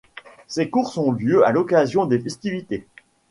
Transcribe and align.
Ces 0.47 0.67
courses 0.71 0.97
ont 0.97 1.11
lieu 1.11 1.45
à 1.45 1.51
l'occasion 1.51 2.07
de 2.07 2.17
festivités. 2.17 2.87